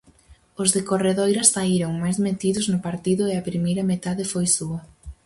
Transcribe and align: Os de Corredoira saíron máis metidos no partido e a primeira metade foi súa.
Os 0.61 0.69
de 0.75 0.81
Corredoira 0.89 1.43
saíron 1.53 2.01
máis 2.03 2.17
metidos 2.27 2.65
no 2.71 2.79
partido 2.87 3.23
e 3.27 3.33
a 3.37 3.45
primeira 3.49 3.87
metade 3.91 4.23
foi 4.33 4.45
súa. 4.57 4.79